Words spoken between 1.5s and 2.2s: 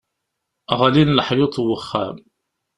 n wexxam.